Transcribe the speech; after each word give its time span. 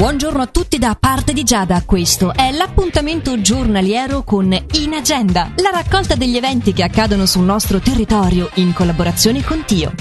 Buongiorno 0.00 0.40
a 0.40 0.46
tutti 0.46 0.78
da 0.78 0.96
parte 0.98 1.34
di 1.34 1.44
Giada, 1.44 1.82
questo 1.84 2.32
è 2.32 2.50
l'appuntamento 2.52 3.38
giornaliero 3.42 4.22
con 4.22 4.50
In 4.50 4.94
Agenda, 4.94 5.52
la 5.56 5.68
raccolta 5.70 6.14
degli 6.14 6.38
eventi 6.38 6.72
che 6.72 6.82
accadono 6.82 7.26
sul 7.26 7.44
nostro 7.44 7.80
territorio 7.80 8.48
in 8.54 8.72
collaborazione 8.72 9.44
con 9.44 9.62
Tio. 9.66 9.92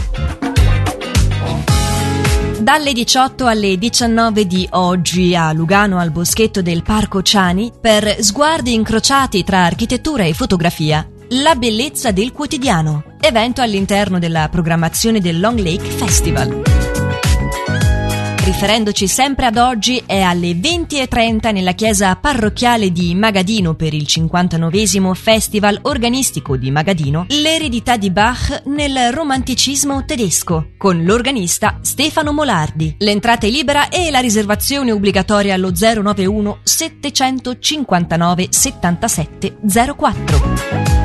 Dalle 2.61 2.93
18 2.93 3.45
alle 3.45 3.77
19 3.77 4.45
di 4.45 4.65
oggi 4.71 5.35
a 5.35 5.51
Lugano 5.51 5.99
al 5.99 6.11
boschetto 6.11 6.61
del 6.61 6.81
Parco 6.81 7.21
Ciani 7.21 7.69
per 7.77 8.23
sguardi 8.23 8.73
incrociati 8.73 9.43
tra 9.43 9.65
architettura 9.65 10.23
e 10.23 10.33
fotografia. 10.33 11.05
La 11.31 11.55
bellezza 11.55 12.11
del 12.11 12.31
quotidiano, 12.31 13.03
evento 13.19 13.61
all'interno 13.61 14.17
della 14.17 14.47
programmazione 14.47 15.19
del 15.19 15.41
Long 15.41 15.59
Lake 15.59 15.89
Festival 15.89 16.68
riferendoci 18.49 19.07
sempre 19.07 19.45
ad 19.45 19.57
oggi, 19.57 20.01
è 20.07 20.21
alle 20.21 20.53
20.30 20.53 21.53
nella 21.53 21.73
chiesa 21.73 22.15
parrocchiale 22.15 22.91
di 22.91 23.13
Magadino 23.13 23.75
per 23.75 23.93
il 23.93 24.07
59 24.07 25.13
Festival 25.13 25.77
Organistico 25.83 26.57
di 26.57 26.71
Magadino, 26.71 27.27
l'eredità 27.29 27.95
di 27.95 28.09
Bach 28.09 28.63
nel 28.65 29.13
romanticismo 29.13 30.03
tedesco, 30.03 30.71
con 30.77 31.03
l'organista 31.03 31.77
Stefano 31.83 32.33
Molardi. 32.33 32.95
L'entrata 32.97 33.45
è 33.45 33.51
libera 33.51 33.89
e 33.89 34.09
la 34.09 34.19
riservazione 34.19 34.91
obbligatoria 34.91 35.53
allo 35.53 35.71
091 35.71 36.61
759 36.63 38.47
77 38.49 39.57
04. 39.95 40.98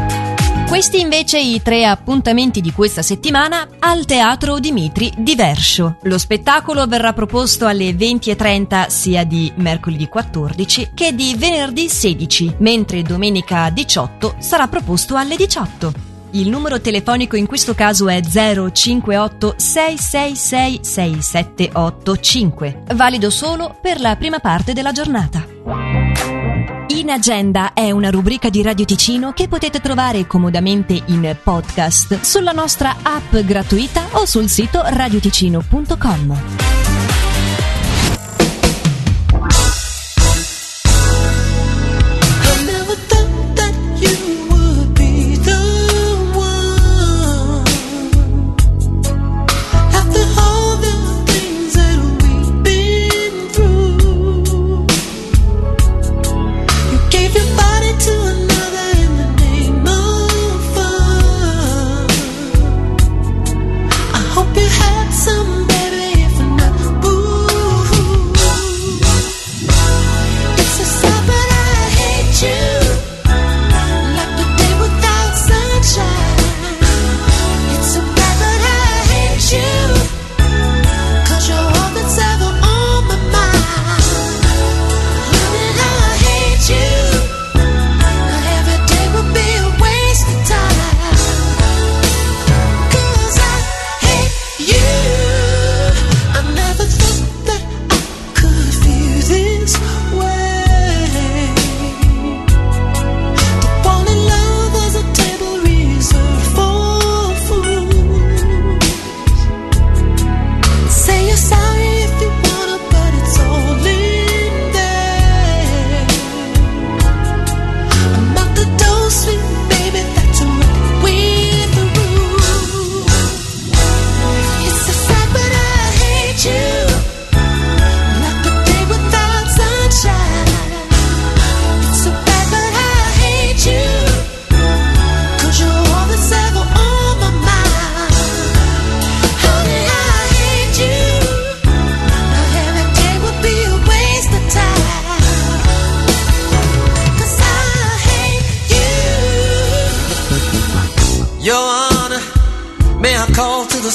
Questi 0.74 0.98
invece 0.98 1.38
i 1.38 1.62
tre 1.62 1.86
appuntamenti 1.86 2.60
di 2.60 2.72
questa 2.72 3.00
settimana 3.00 3.68
al 3.78 4.04
Teatro 4.06 4.58
Dimitri 4.58 5.08
di. 5.16 5.98
Lo 6.02 6.18
spettacolo 6.18 6.84
verrà 6.88 7.12
proposto 7.12 7.68
alle 7.68 7.92
20.30 7.92 8.88
sia 8.88 9.22
di 9.22 9.52
mercoledì 9.54 10.08
14 10.08 10.90
che 10.92 11.14
di 11.14 11.36
venerdì 11.38 11.88
16, 11.88 12.56
mentre 12.58 13.02
domenica 13.02 13.70
18 13.70 14.34
sarà 14.40 14.66
proposto 14.66 15.14
alle 15.14 15.36
18. 15.36 15.92
Il 16.32 16.48
numero 16.48 16.80
telefonico 16.80 17.36
in 17.36 17.46
questo 17.46 17.76
caso 17.76 18.08
è 18.08 18.20
058 18.20 19.54
666 19.56 20.80
6785, 20.82 22.82
valido 22.94 23.30
solo 23.30 23.78
per 23.80 24.00
la 24.00 24.16
prima 24.16 24.40
parte 24.40 24.72
della 24.72 24.90
giornata. 24.90 26.03
In 27.04 27.10
Agenda 27.10 27.74
è 27.74 27.90
una 27.90 28.08
rubrica 28.08 28.48
di 28.48 28.62
Radio 28.62 28.86
Ticino 28.86 29.32
che 29.32 29.46
potete 29.46 29.78
trovare 29.78 30.26
comodamente 30.26 31.02
in 31.08 31.36
podcast 31.42 32.20
sulla 32.20 32.52
nostra 32.52 32.96
app 33.02 33.36
gratuita 33.40 34.06
o 34.12 34.24
sul 34.24 34.48
sito 34.48 34.80
radioticino.com. 34.82 36.83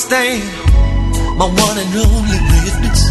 stand 0.09 0.41
my 1.37 1.45
one 1.45 1.77
and 1.77 1.91
only 1.91 2.39
witness. 2.49 3.01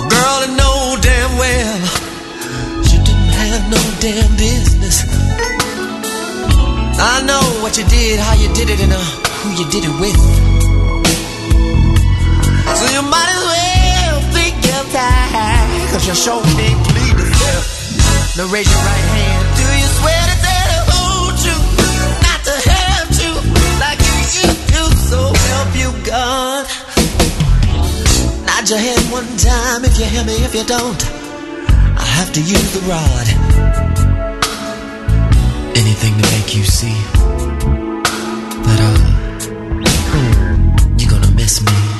A 0.00 0.02
girl 0.14 0.36
that 0.42 0.52
know 0.58 0.96
damn 1.06 1.32
well 1.36 1.78
she 2.88 2.96
didn't 3.04 3.32
have 3.42 3.62
no 3.68 3.82
damn 4.00 4.30
business. 4.40 4.96
I 6.98 7.22
know 7.28 7.44
what 7.62 7.76
you 7.78 7.84
did, 7.84 8.18
how 8.18 8.34
you 8.42 8.48
did 8.58 8.70
it, 8.70 8.80
and 8.80 8.92
uh, 8.92 8.98
who 9.40 9.48
you 9.60 9.66
did 9.70 9.84
it 9.84 9.94
with. 10.02 10.18
So 12.78 12.84
you 12.96 13.02
might 13.12 13.30
as 13.36 13.44
well 13.50 14.16
think 14.34 14.54
guilty, 14.66 15.12
cause 15.92 16.04
you 16.08 16.16
sure 16.16 16.42
can't 16.58 16.80
plead 16.88 17.14
the 17.20 17.26
fifth. 17.38 18.36
Now 18.36 18.46
raise 18.50 18.70
your 18.72 18.82
right 18.88 19.06
hand. 19.14 19.37
Nod 28.68 28.74
your 28.74 28.94
head 28.94 29.12
one 29.12 29.36
time 29.38 29.84
if 29.84 29.98
you 29.98 30.04
hear 30.04 30.24
me. 30.24 30.34
If 30.44 30.54
you 30.54 30.64
don't, 30.64 31.02
I 31.96 32.04
have 32.04 32.32
to 32.34 32.40
use 32.40 32.72
the 32.74 32.80
rod. 32.80 33.28
Anything 35.74 36.14
to 36.20 36.22
make 36.32 36.54
you 36.54 36.64
see 36.64 36.92
that 38.64 38.80
uh, 38.82 38.98
you're 40.98 41.10
gonna 41.10 41.30
miss 41.30 41.62
me. 41.62 41.97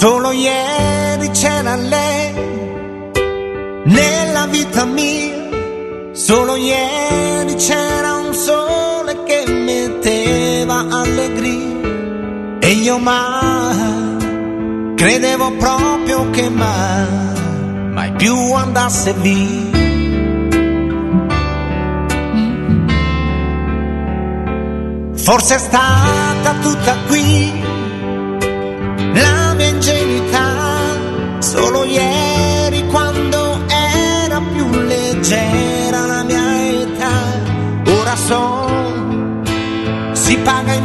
Solo 0.00 0.30
ieri 0.30 1.28
c'era 1.30 1.74
lei 1.74 2.32
nella 3.86 4.46
vita 4.46 4.84
mia, 4.84 6.12
solo 6.12 6.54
ieri 6.54 7.56
c'era 7.56 8.14
un 8.14 8.32
sole 8.32 9.24
che 9.24 9.44
metteva 9.50 10.86
allegria 10.88 12.60
e 12.60 12.68
io 12.68 12.98
mai 12.98 14.94
credevo 14.94 15.50
proprio 15.56 16.30
che 16.30 16.48
mai, 16.48 17.90
mai 17.90 18.12
più 18.12 18.36
andasse 18.52 19.12
via. 19.14 19.66
Forse 25.14 25.56
è 25.56 25.58
stata 25.58 26.54
tutta 26.62 26.96
qui 27.08 27.57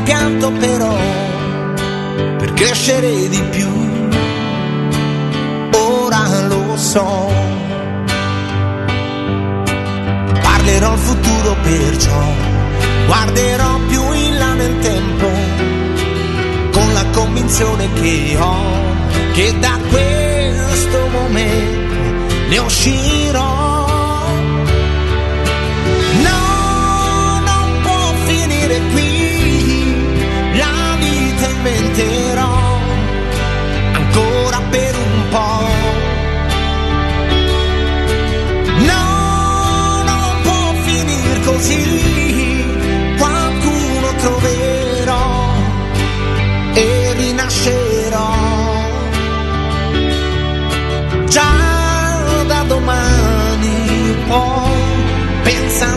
paga 0.04 0.20
in 0.20 0.40
pianto 0.40 0.52
però 0.52 0.96
per 2.38 2.54
crescere 2.54 3.30
di 3.30 3.42
più. 3.50 3.70
Ora 5.72 6.46
lo 6.48 6.78
so. 6.78 7.32
Parlerò 10.42 10.92
al 10.92 10.98
futuro 10.98 11.56
perciò 11.62 12.22
guarderò 13.06 13.80
più 13.88 14.14
in 14.14 14.38
là 14.38 14.54
nel 14.54 14.80
tempo 14.80 15.28
con 16.72 16.94
la 16.94 17.06
convinzione 17.12 17.92
che 17.94 18.38
ho 18.40 18.82
che 19.34 19.54
da 19.60 19.78
questo 19.90 21.08
momento 21.12 21.94
ne 22.50 22.58
uscirò. 22.60 23.63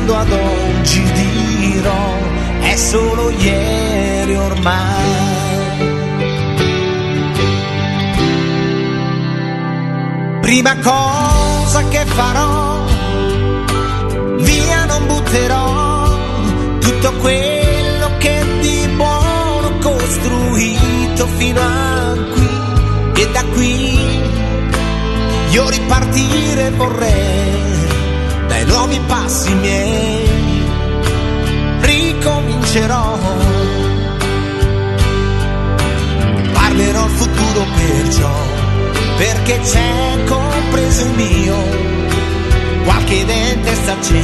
Pensando 0.06 0.16
ad 0.16 0.30
oggi 0.30 1.02
dirò, 1.02 2.14
è 2.60 2.76
solo 2.76 3.30
ieri 3.30 4.36
ormai. 4.36 5.04
Prima 10.40 10.76
cosa 10.78 11.88
che 11.88 12.04
farò, 12.06 12.84
via 14.38 14.84
non 14.84 15.06
butterò 15.06 16.18
tutto 16.78 17.12
quello 17.14 18.16
costruito 19.80 21.26
fino 21.36 21.60
a 21.60 22.14
qui 22.32 23.22
e 23.22 23.30
da 23.32 23.44
qui 23.54 23.98
io 25.50 25.68
ripartire 25.68 26.70
vorrei 26.70 27.75
dai 28.56 28.64
nuovi 28.64 28.98
passi 29.06 29.52
miei. 29.54 30.64
Ricomincerò. 31.80 33.18
Parlerò 36.52 37.02
al 37.02 37.10
futuro 37.10 37.66
perciò 37.76 38.34
perché 39.18 39.60
c'è 39.60 40.24
compreso 40.24 41.04
il 41.04 41.10
mio. 41.16 41.56
Qualche 42.84 43.24
dente 43.26 43.74
sta 43.74 43.96
ce 44.00 44.22